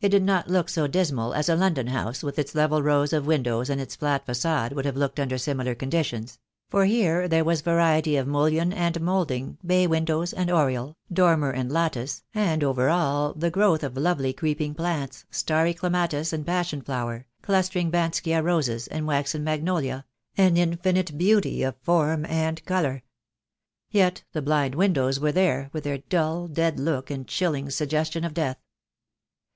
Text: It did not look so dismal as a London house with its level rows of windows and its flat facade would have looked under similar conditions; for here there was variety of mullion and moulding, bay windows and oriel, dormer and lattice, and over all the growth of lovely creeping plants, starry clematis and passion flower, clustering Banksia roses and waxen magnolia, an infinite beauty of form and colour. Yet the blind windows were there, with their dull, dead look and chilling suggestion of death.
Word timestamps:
It 0.00 0.10
did 0.10 0.22
not 0.22 0.46
look 0.46 0.68
so 0.68 0.86
dismal 0.86 1.34
as 1.34 1.48
a 1.48 1.56
London 1.56 1.88
house 1.88 2.22
with 2.22 2.38
its 2.38 2.54
level 2.54 2.84
rows 2.84 3.12
of 3.12 3.26
windows 3.26 3.68
and 3.68 3.80
its 3.80 3.96
flat 3.96 4.24
facade 4.24 4.72
would 4.72 4.84
have 4.84 4.96
looked 4.96 5.18
under 5.18 5.38
similar 5.38 5.74
conditions; 5.74 6.38
for 6.68 6.84
here 6.84 7.26
there 7.26 7.42
was 7.42 7.62
variety 7.62 8.14
of 8.14 8.28
mullion 8.28 8.72
and 8.72 9.00
moulding, 9.00 9.58
bay 9.66 9.88
windows 9.88 10.32
and 10.32 10.52
oriel, 10.52 10.96
dormer 11.12 11.50
and 11.50 11.72
lattice, 11.72 12.22
and 12.32 12.62
over 12.62 12.88
all 12.88 13.34
the 13.34 13.50
growth 13.50 13.82
of 13.82 13.96
lovely 13.96 14.32
creeping 14.32 14.72
plants, 14.72 15.24
starry 15.32 15.74
clematis 15.74 16.32
and 16.32 16.46
passion 16.46 16.80
flower, 16.80 17.26
clustering 17.42 17.90
Banksia 17.90 18.44
roses 18.44 18.86
and 18.86 19.04
waxen 19.04 19.42
magnolia, 19.42 20.04
an 20.36 20.56
infinite 20.56 21.18
beauty 21.18 21.64
of 21.64 21.74
form 21.82 22.24
and 22.26 22.64
colour. 22.66 23.02
Yet 23.90 24.22
the 24.30 24.42
blind 24.42 24.76
windows 24.76 25.18
were 25.18 25.32
there, 25.32 25.70
with 25.72 25.82
their 25.82 25.98
dull, 25.98 26.46
dead 26.46 26.78
look 26.78 27.10
and 27.10 27.26
chilling 27.26 27.68
suggestion 27.70 28.22
of 28.22 28.32
death. 28.32 28.58